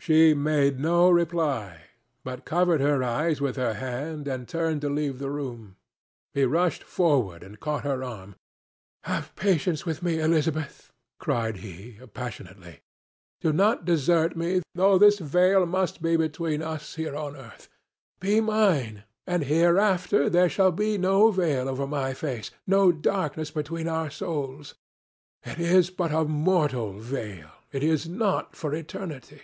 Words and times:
She 0.00 0.34
made 0.34 0.78
no 0.78 1.08
reply, 1.08 1.84
but 2.24 2.44
covered 2.44 2.82
her 2.82 3.02
eyes 3.02 3.40
with 3.40 3.56
her 3.56 3.72
hand 3.72 4.28
and 4.28 4.46
turned 4.46 4.82
to 4.82 4.90
leave 4.90 5.18
the 5.18 5.30
room. 5.30 5.76
He 6.34 6.44
rushed 6.44 6.82
forward 6.84 7.42
and 7.42 7.58
caught 7.58 7.84
her 7.84 8.04
arm. 8.04 8.34
"Have 9.04 9.34
patience 9.34 9.86
with 9.86 10.02
me, 10.02 10.18
Elizabeth!" 10.20 10.92
cried 11.18 11.56
he, 11.58 11.98
passionately. 12.12 12.80
"Do 13.40 13.50
not 13.50 13.86
desert 13.86 14.36
me 14.36 14.60
though 14.74 14.98
this 14.98 15.18
veil 15.20 15.64
must 15.64 16.02
be 16.02 16.16
between 16.18 16.60
us 16.60 16.96
here 16.96 17.16
on 17.16 17.34
earth. 17.34 17.70
Be 18.20 18.42
mine, 18.42 19.04
and 19.26 19.44
hereafter 19.44 20.28
there 20.28 20.50
shall 20.50 20.72
be 20.72 20.98
no 20.98 21.30
veil 21.30 21.66
over 21.66 21.86
my 21.86 22.12
face, 22.12 22.50
no 22.66 22.92
darkness 22.92 23.50
between 23.50 23.88
our 23.88 24.10
souls. 24.10 24.74
It 25.44 25.58
is 25.58 25.88
but 25.88 26.12
a 26.12 26.24
mortal 26.24 26.92
veil; 26.92 27.48
it 27.72 27.82
is 27.82 28.06
not 28.06 28.54
for 28.54 28.74
eternity. 28.74 29.40